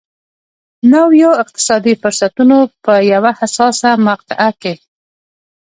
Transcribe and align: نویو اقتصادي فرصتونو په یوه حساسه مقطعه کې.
نویو 0.93 1.31
اقتصادي 1.43 1.93
فرصتونو 2.01 2.57
په 2.83 2.93
یوه 3.13 3.31
حساسه 3.39 3.89
مقطعه 4.07 4.49
کې. 4.61 4.73